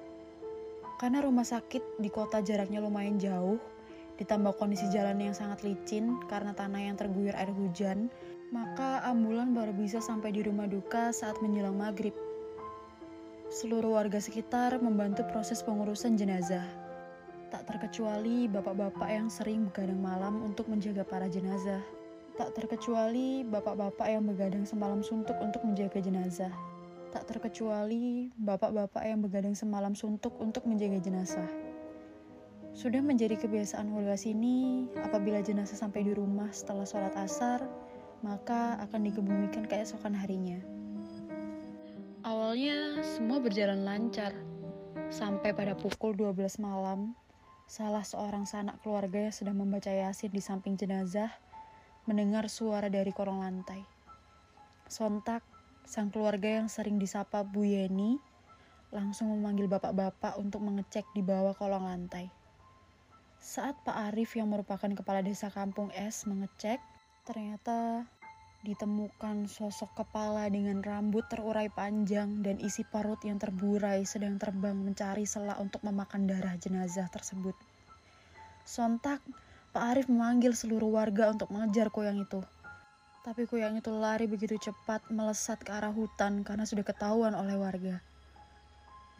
Karena 0.97 1.21
rumah 1.21 1.45
sakit 1.45 2.01
di 2.01 2.09
kota 2.09 2.41
jaraknya 2.41 2.81
lumayan 2.81 3.21
jauh, 3.21 3.61
ditambah 4.19 4.57
kondisi 4.59 4.89
jalan 4.91 5.21
yang 5.21 5.31
sangat 5.37 5.63
licin 5.63 6.19
karena 6.27 6.51
tanah 6.51 6.81
yang 6.91 6.99
terguyur 6.99 7.31
air 7.37 7.53
hujan, 7.55 8.11
Maka 8.49 9.05
ambulan 9.05 9.53
baru 9.53 9.77
bisa 9.77 10.01
sampai 10.01 10.33
di 10.33 10.41
rumah 10.41 10.65
duka 10.65 11.13
saat 11.13 11.37
menjelang 11.37 11.77
maghrib. 11.77 12.17
Seluruh 13.53 13.93
warga 13.93 14.17
sekitar 14.17 14.81
membantu 14.81 15.21
proses 15.29 15.61
pengurusan 15.61 16.17
jenazah. 16.17 16.65
Tak 17.53 17.69
terkecuali 17.69 18.49
bapak-bapak 18.49 19.09
yang 19.09 19.29
sering 19.29 19.69
begadang 19.69 20.01
malam 20.01 20.41
untuk 20.41 20.65
menjaga 20.65 21.05
para 21.05 21.29
jenazah. 21.29 21.81
Tak 22.41 22.57
terkecuali 22.57 23.45
bapak-bapak 23.45 24.09
yang 24.09 24.25
begadang 24.25 24.65
semalam 24.65 25.05
suntuk 25.05 25.37
untuk 25.37 25.61
menjaga 25.61 26.01
jenazah. 26.01 26.53
Tak 27.13 27.29
terkecuali 27.29 28.33
bapak-bapak 28.33 29.05
yang 29.05 29.21
begadang 29.21 29.53
semalam 29.53 29.93
suntuk 29.93 30.33
untuk 30.41 30.65
menjaga 30.65 30.97
jenazah. 30.97 31.49
Sudah 32.73 33.01
menjadi 33.01 33.37
kebiasaan 33.37 33.93
warga 33.93 34.17
sini, 34.17 34.89
apabila 35.05 35.41
jenazah 35.45 35.77
sampai 35.77 36.05
di 36.05 36.13
rumah 36.17 36.49
setelah 36.53 36.85
sholat 36.85 37.13
asar, 37.17 37.65
maka 38.21 38.79
akan 38.83 39.07
dikebumikan 39.07 39.65
keesokan 39.69 40.15
harinya. 40.15 40.59
Awalnya 42.23 42.99
semua 43.01 43.39
berjalan 43.39 43.87
lancar, 43.87 44.35
sampai 45.09 45.55
pada 45.55 45.73
pukul 45.73 46.13
12 46.13 46.59
malam, 46.59 47.15
salah 47.65 48.03
seorang 48.03 48.43
sanak 48.43 48.77
keluarga 48.83 49.29
yang 49.29 49.35
sedang 49.35 49.57
membaca 49.57 49.89
yasin 49.89 50.29
di 50.29 50.43
samping 50.43 50.75
jenazah 50.75 51.31
mendengar 52.09 52.49
suara 52.51 52.91
dari 52.91 53.13
korong 53.13 53.39
lantai. 53.39 53.85
Sontak, 54.89 55.45
sang 55.85 56.09
keluarga 56.09 56.61
yang 56.61 56.67
sering 56.67 56.97
disapa 56.97 57.45
Bu 57.45 57.65
Yeni 57.65 58.17
langsung 58.89 59.29
memanggil 59.29 59.69
bapak-bapak 59.69 60.41
untuk 60.41 60.65
mengecek 60.65 61.05
di 61.13 61.21
bawah 61.21 61.53
kolong 61.53 61.85
lantai. 61.85 62.29
Saat 63.39 63.79
Pak 63.85 64.11
Arif 64.11 64.35
yang 64.35 64.49
merupakan 64.49 64.89
kepala 64.89 65.21
desa 65.21 65.47
kampung 65.53 65.93
S 65.93 66.25
mengecek, 66.25 66.81
Ternyata 67.29 68.09
ditemukan 68.65 69.45
sosok 69.45 70.01
kepala 70.01 70.49
dengan 70.49 70.81
rambut 70.81 71.29
terurai 71.29 71.69
panjang 71.69 72.41
dan 72.41 72.57
isi 72.57 72.81
parut 72.81 73.21
yang 73.21 73.37
terburai 73.37 74.01
sedang 74.01 74.41
terbang 74.41 74.73
mencari 74.73 75.29
sela 75.29 75.53
untuk 75.61 75.85
memakan 75.85 76.25
darah 76.25 76.57
jenazah 76.57 77.05
tersebut. 77.05 77.53
Sontak, 78.65 79.21
Pak 79.77 79.83
Arif 79.93 80.09
memanggil 80.09 80.57
seluruh 80.57 80.89
warga 80.89 81.29
untuk 81.29 81.53
mengejar 81.53 81.93
koyang 81.93 82.17
itu. 82.17 82.41
Tapi 83.21 83.45
koyang 83.45 83.77
itu 83.77 83.93
lari 83.93 84.25
begitu 84.25 84.57
cepat 84.57 85.13
melesat 85.13 85.61
ke 85.61 85.69
arah 85.69 85.93
hutan 85.93 86.41
karena 86.41 86.65
sudah 86.65 86.81
ketahuan 86.81 87.37
oleh 87.37 87.61
warga. 87.61 88.01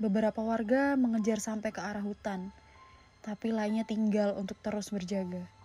Beberapa 0.02 0.42
warga 0.42 0.98
mengejar 0.98 1.38
sampai 1.38 1.70
ke 1.70 1.78
arah 1.78 2.02
hutan, 2.02 2.50
tapi 3.22 3.54
lainnya 3.54 3.86
tinggal 3.86 4.34
untuk 4.34 4.58
terus 4.66 4.90
berjaga. 4.90 5.59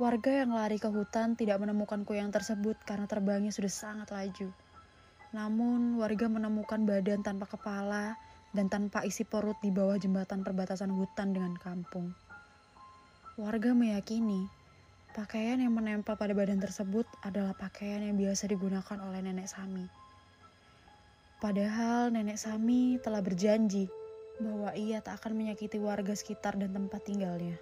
Warga 0.00 0.32
yang 0.32 0.56
lari 0.56 0.80
ke 0.80 0.88
hutan 0.88 1.36
tidak 1.36 1.60
menemukan 1.60 2.08
kuyang 2.08 2.32
tersebut 2.32 2.72
karena 2.88 3.04
terbangnya 3.04 3.52
sudah 3.52 3.68
sangat 3.68 4.08
laju. 4.08 4.48
Namun, 5.36 6.00
warga 6.00 6.24
menemukan 6.24 6.88
badan 6.88 7.20
tanpa 7.20 7.44
kepala 7.44 8.16
dan 8.56 8.72
tanpa 8.72 9.04
isi 9.04 9.28
perut 9.28 9.60
di 9.60 9.68
bawah 9.68 10.00
jembatan 10.00 10.40
perbatasan 10.40 10.88
hutan 10.88 11.36
dengan 11.36 11.52
kampung. 11.60 12.16
Warga 13.36 13.76
meyakini 13.76 14.48
pakaian 15.12 15.60
yang 15.60 15.76
menempel 15.76 16.16
pada 16.16 16.32
badan 16.32 16.64
tersebut 16.64 17.04
adalah 17.20 17.52
pakaian 17.52 18.00
yang 18.00 18.16
biasa 18.16 18.48
digunakan 18.48 18.96
oleh 19.04 19.20
nenek 19.20 19.52
Sami. 19.52 19.84
Padahal 21.44 22.08
nenek 22.08 22.40
Sami 22.40 22.96
telah 23.04 23.20
berjanji 23.20 23.84
bahwa 24.40 24.72
ia 24.72 25.04
tak 25.04 25.20
akan 25.20 25.44
menyakiti 25.44 25.76
warga 25.76 26.16
sekitar 26.16 26.56
dan 26.56 26.72
tempat 26.72 27.04
tinggalnya. 27.04 27.60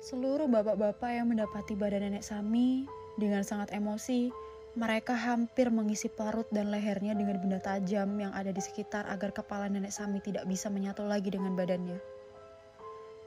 Seluruh 0.00 0.48
bapak-bapak 0.48 1.12
yang 1.12 1.28
mendapati 1.28 1.76
badan 1.76 2.08
nenek 2.08 2.24
Sami 2.24 2.88
dengan 3.20 3.44
sangat 3.44 3.68
emosi, 3.76 4.32
mereka 4.72 5.12
hampir 5.12 5.68
mengisi 5.68 6.08
parut 6.08 6.48
dan 6.48 6.72
lehernya 6.72 7.12
dengan 7.12 7.36
benda 7.36 7.60
tajam 7.60 8.08
yang 8.16 8.32
ada 8.32 8.48
di 8.48 8.64
sekitar 8.64 9.04
agar 9.12 9.28
kepala 9.28 9.68
nenek 9.68 9.92
Sami 9.92 10.24
tidak 10.24 10.48
bisa 10.48 10.72
menyatu 10.72 11.04
lagi 11.04 11.28
dengan 11.28 11.52
badannya. 11.52 12.00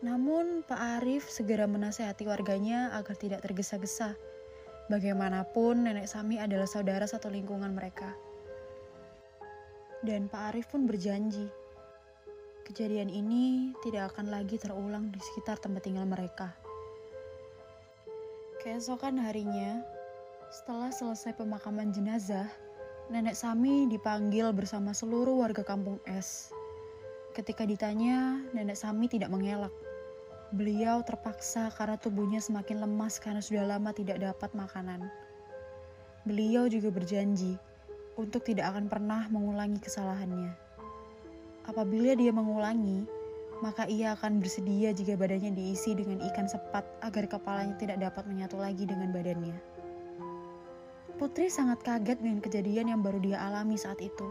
Namun 0.01 0.65
Pak 0.65 0.98
Arif 0.98 1.30
segera 1.30 1.70
menasehati 1.70 2.25
warganya 2.25 2.89
agar 2.98 3.22
tidak 3.22 3.46
tergesa-gesa. 3.46 4.18
Bagaimanapun 4.89 5.86
nenek 5.86 6.10
Sami 6.10 6.42
adalah 6.42 6.65
saudara 6.65 7.06
satu 7.06 7.30
lingkungan 7.30 7.70
mereka. 7.70 8.18
Dan 10.01 10.25
Pak 10.25 10.58
Arif 10.58 10.74
pun 10.74 10.89
berjanji, 10.89 11.53
kejadian 12.65 13.13
ini 13.13 13.77
tidak 13.86 14.18
akan 14.18 14.34
lagi 14.34 14.58
terulang 14.58 15.13
di 15.13 15.22
sekitar 15.22 15.62
tempat 15.62 15.86
tinggal 15.86 16.10
mereka. 16.10 16.62
Keesokan 18.63 19.20
harinya, 19.20 19.84
setelah 20.48 20.88
selesai 20.88 21.36
pemakaman 21.36 21.91
jenazah, 21.91 22.48
Nenek 23.12 23.36
Sami 23.36 23.91
dipanggil 23.91 24.55
bersama 24.55 24.96
seluruh 24.96 25.36
warga 25.43 25.67
kampung 25.67 26.00
S. 26.08 26.55
Ketika 27.36 27.67
ditanya, 27.67 28.39
Nenek 28.55 28.79
Sami 28.79 29.12
tidak 29.12 29.36
mengelak. 29.36 29.75
Beliau 30.55 31.03
terpaksa 31.03 31.75
karena 31.75 32.00
tubuhnya 32.00 32.39
semakin 32.39 32.79
lemas 32.88 33.20
karena 33.20 33.43
sudah 33.43 33.67
lama 33.67 33.91
tidak 33.91 34.24
dapat 34.24 34.55
makanan. 34.55 35.12
Beliau 36.24 36.63
juga 36.72 36.88
berjanji 36.88 37.60
untuk 38.15 38.48
tidak 38.48 38.72
akan 38.72 38.88
pernah 38.88 39.27
mengulangi 39.27 39.84
kesalahannya. 39.84 40.55
Apabila 41.67 42.15
dia 42.15 42.32
mengulangi, 42.32 43.03
maka 43.62 43.86
ia 43.86 44.18
akan 44.18 44.42
bersedia 44.42 44.96
jika 44.96 45.14
badannya 45.20 45.54
diisi 45.54 45.94
dengan 45.94 46.24
ikan 46.32 46.50
sepat 46.50 46.88
agar 47.06 47.30
kepalanya 47.30 47.76
tidak 47.78 48.02
dapat 48.02 48.24
menyatu 48.26 48.58
lagi 48.58 48.88
dengan 48.88 49.14
badannya. 49.14 49.54
Putri 51.14 51.46
sangat 51.52 51.86
kaget 51.86 52.18
dengan 52.20 52.42
kejadian 52.42 52.90
yang 52.90 53.02
baru 53.06 53.22
dia 53.22 53.38
alami 53.38 53.78
saat 53.78 54.02
itu. 54.02 54.26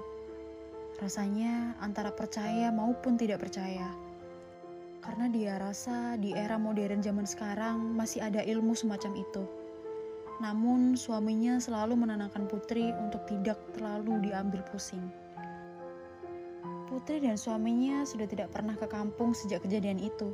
Rasanya 0.98 1.78
antara 1.78 2.10
percaya 2.10 2.74
maupun 2.74 3.14
tidak 3.14 3.46
percaya. 3.46 3.86
Karena 5.02 5.26
dia 5.30 5.58
rasa 5.58 6.18
di 6.18 6.34
era 6.34 6.58
modern 6.58 7.02
zaman 7.02 7.26
sekarang 7.26 7.94
masih 7.94 8.22
ada 8.22 8.42
ilmu 8.42 8.74
semacam 8.74 9.14
itu. 9.14 9.42
Namun 10.42 10.98
suaminya 10.98 11.62
selalu 11.62 12.02
menenangkan 12.02 12.50
Putri 12.50 12.90
untuk 12.98 13.22
tidak 13.30 13.58
terlalu 13.78 14.30
diambil 14.30 14.62
pusing. 14.70 15.06
Putri 16.92 17.24
dan 17.24 17.40
suaminya 17.40 18.04
sudah 18.04 18.28
tidak 18.28 18.52
pernah 18.52 18.76
ke 18.76 18.84
kampung 18.84 19.32
sejak 19.32 19.64
kejadian 19.64 19.96
itu. 19.96 20.28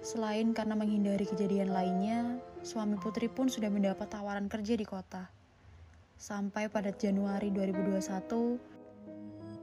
Selain 0.00 0.56
karena 0.56 0.72
menghindari 0.72 1.28
kejadian 1.28 1.76
lainnya, 1.76 2.40
suami 2.64 2.96
Putri 2.96 3.28
pun 3.28 3.52
sudah 3.52 3.68
mendapat 3.68 4.08
tawaran 4.08 4.48
kerja 4.48 4.80
di 4.80 4.88
kota. 4.88 5.28
Sampai 6.16 6.72
pada 6.72 6.88
Januari 6.96 7.52
2021, 7.52 8.56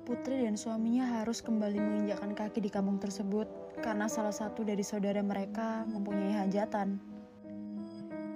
Putri 0.05 0.45
dan 0.45 0.53
suaminya 0.53 1.09
harus 1.17 1.41
kembali 1.41 1.81
menginjakkan 1.81 2.37
kaki 2.37 2.61
di 2.61 2.69
kampung 2.69 3.01
tersebut 3.01 3.49
karena 3.81 4.05
salah 4.05 4.29
satu 4.29 4.61
dari 4.61 4.85
saudara 4.85 5.25
mereka 5.25 5.89
mempunyai 5.89 6.37
hajatan. 6.45 7.01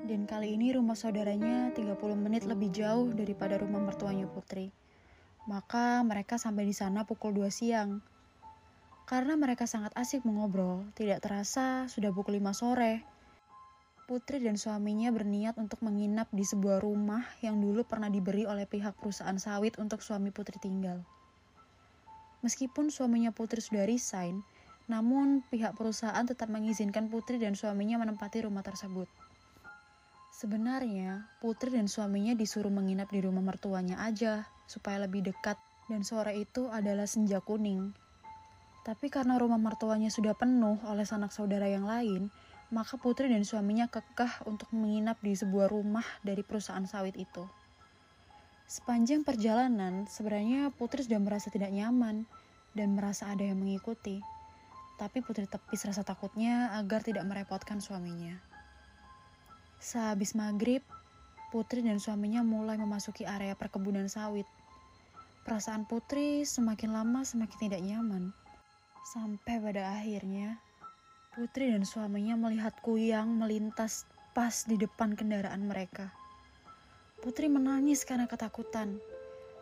Dan 0.09 0.25
kali 0.25 0.57
ini 0.57 0.73
rumah 0.73 0.97
saudaranya 0.97 1.69
30 1.77 1.93
menit 2.17 2.49
lebih 2.49 2.73
jauh 2.73 3.13
daripada 3.13 3.61
rumah 3.61 3.85
mertuanya 3.85 4.25
Putri. 4.25 4.78
Maka 5.49 6.05
mereka 6.05 6.37
sampai 6.37 6.69
di 6.69 6.77
sana 6.77 7.09
pukul 7.09 7.33
2 7.33 7.49
siang. 7.49 8.05
Karena 9.09 9.33
mereka 9.33 9.65
sangat 9.65 9.89
asik 9.97 10.21
mengobrol, 10.21 10.85
tidak 10.93 11.25
terasa 11.25 11.89
sudah 11.89 12.13
pukul 12.13 12.37
5 12.37 12.53
sore. 12.53 13.01
Putri 14.05 14.37
dan 14.37 14.61
suaminya 14.61 15.09
berniat 15.09 15.57
untuk 15.57 15.81
menginap 15.81 16.29
di 16.29 16.45
sebuah 16.45 16.85
rumah 16.85 17.25
yang 17.41 17.57
dulu 17.57 17.81
pernah 17.81 18.13
diberi 18.13 18.45
oleh 18.45 18.69
pihak 18.69 18.93
perusahaan 19.01 19.41
sawit 19.41 19.81
untuk 19.81 20.05
suami 20.05 20.29
Putri 20.29 20.61
tinggal. 20.61 21.01
Meskipun 22.45 22.93
suaminya 22.93 23.33
Putri 23.33 23.57
sudah 23.65 23.89
resign, 23.89 24.45
namun 24.85 25.41
pihak 25.49 25.73
perusahaan 25.73 26.25
tetap 26.29 26.45
mengizinkan 26.53 27.09
Putri 27.09 27.41
dan 27.41 27.57
suaminya 27.57 27.97
menempati 27.97 28.45
rumah 28.45 28.61
tersebut. 28.61 29.09
Sebenarnya, 30.29 31.25
Putri 31.41 31.73
dan 31.73 31.89
suaminya 31.89 32.37
disuruh 32.37 32.69
menginap 32.69 33.09
di 33.09 33.25
rumah 33.25 33.41
mertuanya 33.41 33.97
aja, 34.05 34.45
supaya 34.69 35.01
lebih 35.01 35.25
dekat 35.25 35.57
dan 35.89 36.05
sore 36.05 36.37
itu 36.37 36.69
adalah 36.69 37.09
senja 37.09 37.41
kuning. 37.41 37.89
Tapi 38.85 39.09
karena 39.09 39.41
rumah 39.41 39.57
mertuanya 39.57 40.13
sudah 40.13 40.37
penuh 40.37 40.77
oleh 40.85 41.03
sanak 41.03 41.33
saudara 41.33 41.65
yang 41.65 41.89
lain, 41.89 42.29
maka 42.69 43.01
Putri 43.01 43.25
dan 43.33 43.41
suaminya 43.41 43.89
kekeh 43.89 44.45
untuk 44.45 44.69
menginap 44.69 45.17
di 45.25 45.33
sebuah 45.33 45.73
rumah 45.73 46.05
dari 46.21 46.45
perusahaan 46.45 46.85
sawit 46.85 47.17
itu. 47.17 47.49
Sepanjang 48.69 49.25
perjalanan, 49.25 50.05
sebenarnya 50.05 50.69
Putri 50.69 51.01
sudah 51.01 51.17
merasa 51.17 51.49
tidak 51.49 51.73
nyaman 51.73 52.29
dan 52.77 52.93
merasa 52.93 53.33
ada 53.33 53.41
yang 53.41 53.57
mengikuti. 53.57 54.21
Tapi 55.01 55.25
Putri 55.25 55.49
tepis 55.49 55.89
rasa 55.89 56.05
takutnya 56.05 56.77
agar 56.77 57.01
tidak 57.01 57.25
merepotkan 57.25 57.81
suaminya. 57.81 58.37
Sehabis 59.81 60.37
maghrib, 60.37 60.85
Putri 61.49 61.81
dan 61.81 61.97
suaminya 61.97 62.45
mulai 62.45 62.77
memasuki 62.77 63.25
area 63.25 63.57
perkebunan 63.57 64.05
sawit. 64.05 64.45
Perasaan 65.47 65.87
Putri 65.87 66.43
semakin 66.43 66.91
lama 66.91 67.23
semakin 67.23 67.57
tidak 67.57 67.81
nyaman. 67.81 68.35
Sampai 69.07 69.57
pada 69.63 69.95
akhirnya, 69.95 70.59
Putri 71.31 71.71
dan 71.71 71.87
suaminya 71.87 72.35
melihat 72.35 72.75
kuyang 72.83 73.39
melintas 73.39 74.03
pas 74.35 74.67
di 74.67 74.75
depan 74.75 75.15
kendaraan 75.15 75.65
mereka. 75.65 76.11
Putri 77.23 77.47
menangis 77.47 78.03
karena 78.03 78.27
ketakutan. 78.27 78.99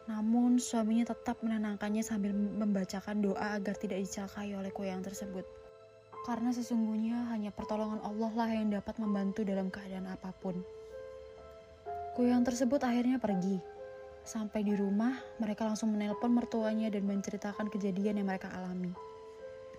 Namun 0.09 0.57
suaminya 0.57 1.13
tetap 1.13 1.41
menenangkannya 1.45 2.01
sambil 2.01 2.33
membacakan 2.33 3.21
doa 3.21 3.59
agar 3.59 3.77
tidak 3.77 4.01
dicelakai 4.01 4.57
oleh 4.57 4.71
kuyang 4.73 5.05
tersebut. 5.05 5.45
Karena 6.25 6.49
sesungguhnya 6.49 7.29
hanya 7.31 7.53
pertolongan 7.53 8.01
Allah 8.01 8.31
lah 8.33 8.49
yang 8.49 8.73
dapat 8.73 8.97
membantu 8.97 9.45
dalam 9.45 9.69
keadaan 9.69 10.09
apa 10.09 10.33
pun. 10.41 10.59
Kuyang 12.17 12.41
tersebut 12.41 12.81
akhirnya 12.81 13.21
pergi. 13.21 13.76
Sampai 14.27 14.59
di 14.67 14.75
rumah, 14.75 15.15
mereka 15.39 15.63
langsung 15.63 15.95
menelpon 15.95 16.35
mertuanya 16.35 16.91
dan 16.91 17.07
menceritakan 17.07 17.71
kejadian 17.71 18.19
yang 18.19 18.27
mereka 18.27 18.51
alami. 18.51 18.91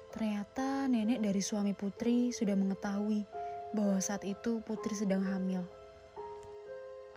Ternyata 0.08 0.88
nenek 0.88 1.20
dari 1.20 1.44
suami 1.44 1.76
Putri 1.76 2.32
sudah 2.32 2.56
mengetahui 2.56 3.28
bahwa 3.76 4.00
saat 4.00 4.24
itu 4.24 4.64
Putri 4.64 4.96
sedang 4.96 5.20
hamil. 5.20 5.68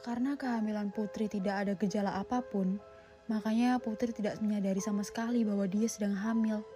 Karena 0.03 0.35
kehamilan 0.35 0.91
Putri 0.91 1.31
tidak 1.31 1.63
ada 1.63 1.73
gejala 1.79 2.19
apa 2.19 2.43
pun, 2.43 2.83
makanya 3.31 3.79
Putri 3.79 4.11
tidak 4.11 4.35
menyadari 4.43 4.83
sama 4.83 5.07
sekali 5.07 5.47
bahwa 5.47 5.63
dia 5.71 5.87
sedang 5.87 6.19
hamil. 6.19 6.67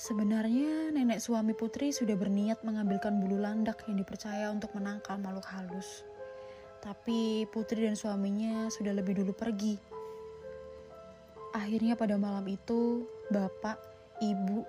Sebenarnya 0.00 0.96
nenek 0.96 1.20
suami 1.20 1.52
Putri 1.52 1.92
sudah 1.92 2.16
berniat 2.16 2.64
mengambilkan 2.64 3.20
bulu 3.20 3.36
landak 3.36 3.84
yang 3.84 4.00
dipercaya 4.00 4.48
untuk 4.48 4.72
menangkal 4.72 5.20
makhluk 5.20 5.44
halus. 5.44 6.07
Tapi 6.78 7.48
Putri 7.50 7.86
dan 7.86 7.98
suaminya 7.98 8.70
sudah 8.70 8.94
lebih 8.94 9.18
dulu 9.18 9.34
pergi. 9.34 9.74
Akhirnya 11.56 11.98
pada 11.98 12.14
malam 12.14 12.46
itu, 12.46 13.08
bapak, 13.34 13.80
ibu, 14.22 14.62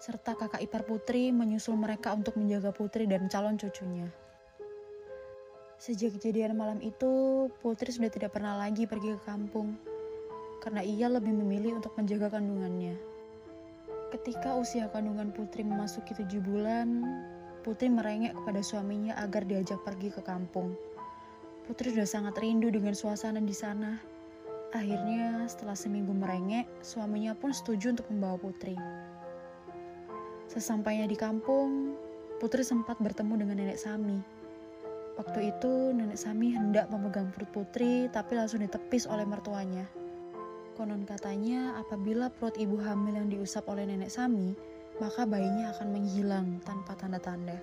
serta 0.00 0.34
kakak 0.34 0.64
ipar 0.64 0.82
Putri 0.82 1.30
menyusul 1.30 1.76
mereka 1.76 2.16
untuk 2.16 2.34
menjaga 2.40 2.72
Putri 2.72 3.04
dan 3.04 3.28
calon 3.28 3.60
cucunya. 3.60 4.08
Sejak 5.82 6.16
kejadian 6.16 6.54
malam 6.54 6.78
itu, 6.78 7.46
Putri 7.58 7.90
sudah 7.90 8.08
tidak 8.08 8.32
pernah 8.32 8.54
lagi 8.54 8.86
pergi 8.86 9.18
ke 9.18 9.22
kampung 9.26 9.92
karena 10.62 10.78
ia 10.86 11.10
lebih 11.10 11.34
memilih 11.34 11.82
untuk 11.82 11.90
menjaga 11.98 12.38
kandungannya. 12.38 12.94
Ketika 14.14 14.54
usia 14.54 14.86
kandungan 14.94 15.34
Putri 15.34 15.66
memasuki 15.66 16.14
tujuh 16.14 16.38
bulan, 16.38 17.02
Putri 17.66 17.90
merengek 17.90 18.38
kepada 18.38 18.62
suaminya 18.62 19.18
agar 19.18 19.42
diajak 19.42 19.82
pergi 19.82 20.14
ke 20.14 20.22
kampung. 20.22 20.78
Putri 21.66 21.94
sudah 21.94 22.08
sangat 22.08 22.38
rindu 22.42 22.68
dengan 22.68 22.92
suasana 22.92 23.38
di 23.38 23.54
sana. 23.54 23.98
Akhirnya, 24.72 25.46
setelah 25.46 25.76
seminggu 25.76 26.10
merengek, 26.10 26.64
suaminya 26.80 27.36
pun 27.36 27.52
setuju 27.52 27.92
untuk 27.92 28.08
membawa 28.08 28.40
Putri. 28.40 28.74
Sesampainya 30.48 31.06
di 31.06 31.14
kampung, 31.14 31.94
Putri 32.42 32.66
sempat 32.66 32.98
bertemu 32.98 33.46
dengan 33.46 33.56
nenek 33.62 33.78
Sami 33.78 34.42
Waktu 35.12 35.52
itu 35.52 35.92
nenek 35.92 36.16
Sami 36.16 36.56
hendak 36.56 36.88
memegang 36.88 37.28
perut 37.36 37.52
putri 37.52 38.08
tapi 38.08 38.32
langsung 38.32 38.64
ditepis 38.64 39.04
oleh 39.04 39.28
mertuanya. 39.28 39.84
Konon 40.72 41.04
katanya 41.04 41.76
apabila 41.76 42.32
perut 42.32 42.56
ibu 42.56 42.80
hamil 42.80 43.20
yang 43.20 43.28
diusap 43.28 43.68
oleh 43.68 43.84
nenek 43.84 44.08
Sami, 44.08 44.56
maka 45.04 45.28
bayinya 45.28 45.68
akan 45.76 45.88
menghilang 45.92 46.64
tanpa 46.64 46.96
tanda-tanda. 46.96 47.60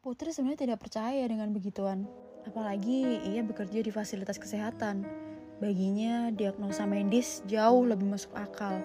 Putri 0.00 0.32
sebenarnya 0.32 0.64
tidak 0.64 0.80
percaya 0.80 1.22
dengan 1.28 1.52
begituan, 1.52 2.08
apalagi 2.46 3.22
ia 3.26 3.42
bekerja 3.42 3.82
di 3.82 3.90
fasilitas 3.94 4.38
kesehatan. 4.38 5.06
Baginya 5.62 6.34
diagnosa 6.34 6.88
medis 6.90 7.40
jauh 7.46 7.86
lebih 7.86 8.10
masuk 8.10 8.34
akal, 8.34 8.82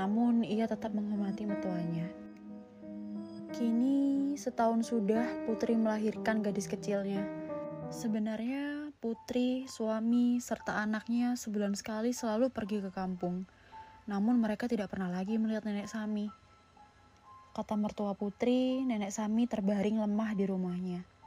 namun 0.00 0.40
ia 0.40 0.64
tetap 0.64 0.96
menghormati 0.96 1.44
mertuanya. 1.44 2.08
Kini 3.52 4.32
setahun 4.36 4.88
sudah 4.88 5.24
Putri 5.44 5.76
melahirkan 5.76 6.40
gadis 6.40 6.68
kecilnya. 6.68 7.24
Sebenarnya 7.92 8.92
Putri, 8.98 9.68
suami, 9.70 10.42
serta 10.42 10.80
anaknya 10.80 11.38
sebulan 11.38 11.76
sekali 11.78 12.10
selalu 12.10 12.50
pergi 12.50 12.82
ke 12.82 12.90
kampung. 12.90 13.46
Namun 14.08 14.40
mereka 14.40 14.64
tidak 14.64 14.90
pernah 14.90 15.12
lagi 15.12 15.36
melihat 15.36 15.68
nenek 15.68 15.92
Sami. 15.92 16.28
Kata 17.52 17.76
mertua 17.76 18.16
Putri, 18.16 18.80
nenek 18.82 19.12
Sami 19.12 19.44
terbaring 19.44 20.00
lemah 20.00 20.32
di 20.32 20.44
rumahnya. 20.48 21.17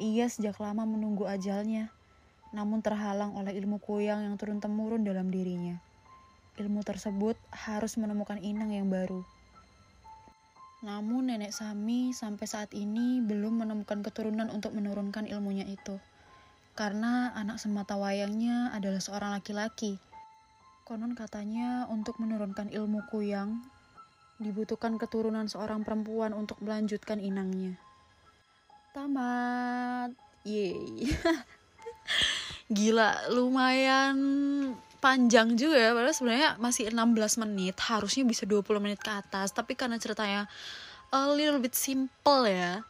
Ia 0.00 0.30
sejak 0.30 0.56
lama 0.62 0.88
menunggu 0.88 1.28
ajalnya, 1.28 1.92
namun 2.52 2.80
terhalang 2.80 3.36
oleh 3.36 3.52
ilmu 3.56 3.80
kuyang 3.80 4.24
yang 4.24 4.36
turun-temurun 4.40 5.04
dalam 5.04 5.28
dirinya. 5.28 5.76
Ilmu 6.60 6.84
tersebut 6.84 7.36
harus 7.52 7.96
menemukan 7.96 8.36
inang 8.40 8.72
yang 8.72 8.92
baru. 8.92 9.24
Namun 10.82 11.32
nenek 11.32 11.54
Sami 11.54 12.12
sampai 12.12 12.44
saat 12.44 12.70
ini 12.76 13.24
belum 13.24 13.64
menemukan 13.64 14.02
keturunan 14.04 14.50
untuk 14.52 14.76
menurunkan 14.76 15.30
ilmunya 15.30 15.64
itu. 15.64 15.96
Karena 16.72 17.30
anak 17.36 17.60
semata 17.60 17.94
wayangnya 18.00 18.72
adalah 18.72 19.00
seorang 19.00 19.36
laki-laki. 19.36 20.00
Konon 20.82 21.14
katanya 21.14 21.86
untuk 21.86 22.18
menurunkan 22.18 22.68
ilmu 22.74 23.06
kuyang, 23.08 23.62
dibutuhkan 24.42 24.98
keturunan 24.98 25.46
seorang 25.46 25.86
perempuan 25.86 26.34
untuk 26.34 26.58
melanjutkan 26.58 27.22
inangnya. 27.22 27.78
Tamat. 28.92 30.12
Yeay. 30.44 31.08
Gila, 32.76 33.32
lumayan 33.32 34.16
panjang 35.00 35.56
juga 35.56 35.80
ya. 35.80 35.90
Padahal 35.96 36.12
sebenarnya 36.12 36.50
masih 36.60 36.92
16 36.92 37.40
menit. 37.40 37.76
Harusnya 37.80 38.28
bisa 38.28 38.44
20 38.44 38.84
menit 38.84 39.00
ke 39.00 39.08
atas. 39.08 39.56
Tapi 39.56 39.80
karena 39.80 39.96
ceritanya 39.96 40.44
a 41.08 41.24
little 41.32 41.56
bit 41.56 41.72
simple 41.72 42.44
ya. 42.44 42.84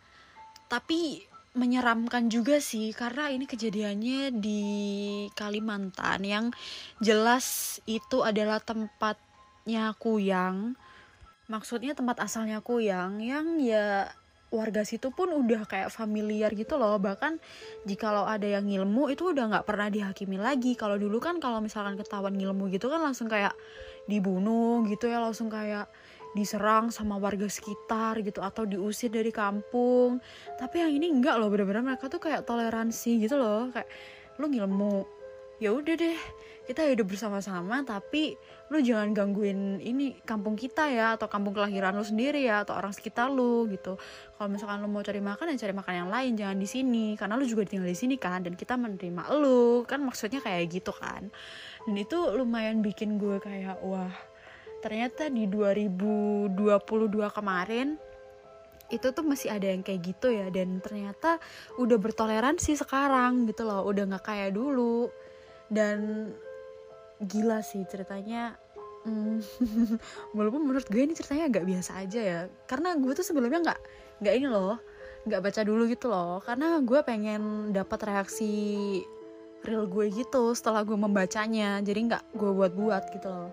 Tapi 0.67 1.23
menyeramkan 1.55 2.27
juga 2.27 2.59
sih. 2.59 2.91
Karena 2.91 3.31
ini 3.31 3.47
kejadiannya 3.47 4.35
di 4.43 4.63
Kalimantan 5.39 6.27
yang 6.27 6.47
jelas 6.99 7.79
itu 7.87 8.27
adalah 8.27 8.59
tempatnya 8.59 9.95
Kuyang. 10.03 10.75
Maksudnya 11.47 11.95
tempat 11.95 12.27
asalnya 12.27 12.59
Kuyang 12.59 13.23
yang 13.23 13.63
ya 13.63 14.11
warga 14.53 14.85
situ 14.85 15.09
pun 15.09 15.33
udah 15.33 15.65
kayak 15.65 15.89
familiar 15.89 16.53
gitu 16.53 16.77
loh. 16.77 17.01
Bahkan 17.01 17.41
jikalau 17.89 18.29
ada 18.29 18.45
yang 18.45 18.69
ngilmu 18.69 19.09
itu 19.09 19.33
udah 19.33 19.49
nggak 19.49 19.65
pernah 19.65 19.89
dihakimi 19.89 20.37
lagi. 20.37 20.77
Kalau 20.77 21.01
dulu 21.01 21.19
kan 21.19 21.41
kalau 21.41 21.59
misalkan 21.65 21.97
ketahuan 21.97 22.37
ngilmu 22.37 22.69
gitu 22.69 22.93
kan 22.93 23.01
langsung 23.01 23.27
kayak 23.27 23.57
dibunuh 24.07 24.85
gitu 24.87 25.09
ya 25.09 25.19
langsung 25.19 25.49
kayak 25.49 25.89
diserang 26.33 26.89
sama 26.89 27.21
warga 27.21 27.45
sekitar 27.45 28.21
gitu 28.25 28.45
atau 28.45 28.69
diusir 28.69 29.09
dari 29.09 29.33
kampung. 29.33 30.21
Tapi 30.61 30.85
yang 30.85 30.93
ini 30.93 31.09
enggak 31.09 31.41
loh 31.41 31.49
bener-bener 31.49 31.83
mereka 31.83 32.13
tuh 32.13 32.21
kayak 32.21 32.45
toleransi 32.45 33.25
gitu 33.25 33.41
loh. 33.41 33.73
Kayak 33.73 33.89
lu 34.37 34.49
ngilmu 34.49 35.22
ya 35.63 35.71
udah 35.71 35.95
deh 35.95 36.19
kita 36.63 36.87
hidup 36.87 37.11
bersama-sama 37.11 37.83
tapi 37.83 38.39
lu 38.71 38.79
jangan 38.79 39.11
gangguin 39.13 39.83
ini 39.83 40.17
kampung 40.23 40.55
kita 40.55 40.89
ya 40.89 41.19
atau 41.19 41.27
kampung 41.27 41.53
kelahiran 41.53 41.93
lu 41.93 42.07
sendiri 42.07 42.47
ya 42.47 42.63
atau 42.63 42.79
orang 42.79 42.95
sekitar 42.95 43.29
lu 43.29 43.67
gitu. 43.69 43.99
Kalau 44.39 44.49
misalkan 44.49 44.81
lu 44.81 44.89
mau 44.89 45.03
cari 45.03 45.21
makan 45.21 45.53
ya 45.53 45.69
cari 45.69 45.75
makan 45.75 45.95
yang 46.07 46.11
lain 46.11 46.33
jangan 46.39 46.57
di 46.57 46.69
sini. 46.71 47.07
Karena 47.19 47.35
lu 47.37 47.45
juga 47.45 47.67
tinggal 47.67 47.91
di 47.91 47.99
sini 47.99 48.17
kan 48.17 48.47
dan 48.47 48.55
kita 48.55 48.79
menerima 48.79 49.23
lu. 49.37 49.85
Kan 49.85 50.07
maksudnya 50.07 50.41
kayak 50.41 50.73
gitu 50.73 50.95
kan. 50.95 51.29
Dan 51.85 51.95
itu 51.99 52.17
lumayan 52.33 52.81
bikin 52.81 53.21
gue 53.21 53.43
kayak 53.43 53.83
wah 53.85 54.15
ternyata 54.81 55.31
di 55.31 55.47
2022 55.47 56.57
kemarin 57.37 58.01
itu 58.91 59.09
tuh 59.09 59.25
masih 59.25 59.53
ada 59.53 59.67
yang 59.67 59.83
kayak 59.85 60.01
gitu 60.01 60.33
ya. 60.33 60.49
Dan 60.49 60.81
ternyata 60.81 61.43
udah 61.77 61.99
bertoleransi 62.01 62.81
sekarang 62.81 63.51
gitu 63.51 63.69
loh 63.69 63.85
udah 63.85 64.09
nggak 64.15 64.25
kayak 64.25 64.57
dulu 64.57 65.13
dan 65.73 66.29
gila 67.25 67.65
sih 67.65 67.83
ceritanya. 67.89 68.61
Hmm, 69.03 69.43
walaupun 70.37 70.63
menurut 70.63 70.87
gue 70.87 71.03
ini 71.03 71.17
ceritanya 71.17 71.49
agak 71.49 71.65
biasa 71.65 71.91
aja 72.05 72.21
ya. 72.21 72.41
Karena 72.69 72.95
gue 72.95 73.13
tuh 73.17 73.25
sebelumnya 73.27 73.73
nggak 73.73 73.81
nggak 74.23 74.35
ini 74.39 74.47
loh 74.47 74.79
nggak 75.27 75.43
baca 75.43 75.61
dulu 75.65 75.83
gitu 75.89 76.07
loh. 76.13 76.39
Karena 76.45 76.79
gue 76.85 77.01
pengen 77.03 77.73
dapat 77.73 77.99
reaksi 78.07 78.53
real 79.63 79.87
gue 79.87 80.11
gitu 80.13 80.53
setelah 80.55 80.85
gue 80.85 80.95
membacanya. 80.95 81.81
Jadi 81.81 82.13
nggak 82.13 82.37
gue 82.37 82.51
buat-buat 82.53 83.03
gitu 83.17 83.29
loh. 83.31 83.51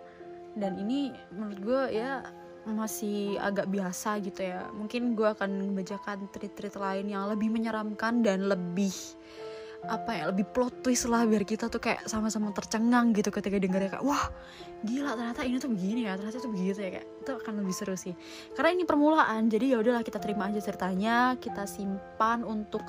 Dan 0.57 0.81
ini 0.81 1.13
menurut 1.33 1.59
gue 1.61 1.81
ya 1.95 2.25
masih 2.67 3.37
agak 3.41 3.69
biasa 3.69 4.21
gitu 4.25 4.43
ya. 4.43 4.67
Mungkin 4.73 5.13
gue 5.13 5.29
akan 5.29 5.71
membacakan 5.71 6.29
treat-treat 6.33 6.75
lain 6.75 7.05
yang 7.09 7.29
lebih 7.29 7.49
menyeramkan 7.49 8.21
dan 8.25 8.49
lebih 8.49 8.93
apa 9.87 10.11
ya 10.11 10.23
lebih 10.27 10.43
plot 10.51 10.83
twist 10.83 11.07
lah 11.07 11.23
biar 11.23 11.47
kita 11.47 11.71
tuh 11.71 11.79
kayak 11.79 12.03
sama-sama 12.03 12.51
tercengang 12.51 13.15
gitu 13.15 13.31
ketika 13.31 13.55
dengarnya 13.55 13.95
kayak 13.95 14.03
wah 14.03 14.27
gila 14.83 15.15
ternyata 15.15 15.41
ini 15.47 15.55
tuh 15.55 15.71
begini 15.71 16.03
ya 16.03 16.19
ternyata 16.19 16.43
tuh 16.43 16.51
begitu 16.51 16.79
ya 16.83 16.91
kayak 16.99 17.07
itu 17.07 17.31
akan 17.31 17.53
lebih 17.61 17.75
seru 17.75 17.95
sih. 17.95 18.15
Karena 18.57 18.73
ini 18.73 18.83
permulaan 18.83 19.47
jadi 19.47 19.75
ya 19.75 19.77
udahlah 19.79 20.01
kita 20.01 20.17
terima 20.17 20.49
aja 20.49 20.59
ceritanya 20.59 21.37
kita 21.37 21.69
simpan 21.69 22.41
untuk 22.41 22.81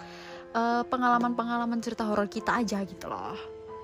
uh, 0.57 0.83
pengalaman-pengalaman 0.89 1.79
cerita 1.85 2.09
horor 2.09 2.27
kita 2.27 2.57
aja 2.57 2.81
gitu 2.89 3.07
loh. 3.07 3.37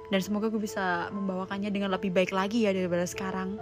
Dan 0.09 0.23
semoga 0.23 0.49
gue 0.49 0.63
bisa 0.63 1.11
membawakannya 1.11 1.69
dengan 1.69 1.91
lebih 1.91 2.15
baik 2.15 2.31
lagi 2.31 2.65
ya 2.65 2.73
daripada 2.73 3.05
sekarang. 3.05 3.59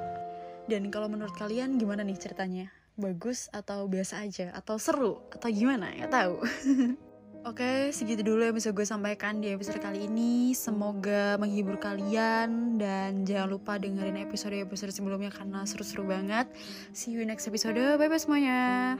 Dan 0.68 0.92
kalau 0.92 1.08
menurut 1.08 1.32
kalian 1.36 1.80
gimana 1.80 2.04
nih 2.04 2.16
ceritanya? 2.20 2.68
Bagus 2.94 3.50
atau 3.50 3.90
biasa 3.90 4.22
aja? 4.22 4.52
Atau 4.54 4.78
seru? 4.78 5.24
Atau 5.32 5.50
gimana? 5.50 5.90
Ya 5.96 6.06
tahu 6.06 6.40
Oke, 7.44 7.92
segitu 7.92 8.24
dulu 8.24 8.40
yang 8.40 8.56
bisa 8.56 8.72
gue 8.72 8.88
sampaikan 8.88 9.36
di 9.36 9.52
episode 9.52 9.76
kali 9.76 10.08
ini. 10.08 10.56
Semoga 10.56 11.36
menghibur 11.36 11.76
kalian 11.76 12.80
dan 12.80 13.28
jangan 13.28 13.52
lupa 13.52 13.76
dengerin 13.76 14.16
episode-episode 14.24 14.96
sebelumnya 14.96 15.28
karena 15.28 15.60
seru-seru 15.68 16.08
banget. 16.08 16.48
See 16.96 17.12
you 17.12 17.20
next 17.28 17.44
episode. 17.44 17.76
Bye 17.76 18.08
bye 18.08 18.16
semuanya. 18.16 18.96